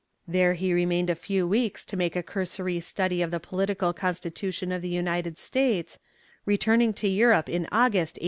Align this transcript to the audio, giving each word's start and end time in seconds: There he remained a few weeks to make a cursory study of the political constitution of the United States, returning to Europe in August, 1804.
There 0.27 0.55
he 0.55 0.73
remained 0.73 1.11
a 1.11 1.13
few 1.13 1.47
weeks 1.47 1.85
to 1.85 1.95
make 1.95 2.15
a 2.15 2.23
cursory 2.23 2.79
study 2.79 3.21
of 3.21 3.29
the 3.29 3.39
political 3.39 3.93
constitution 3.93 4.71
of 4.71 4.81
the 4.81 4.89
United 4.89 5.37
States, 5.37 5.99
returning 6.43 6.91
to 6.93 7.07
Europe 7.07 7.47
in 7.47 7.67
August, 7.71 8.15
1804. 8.15 8.19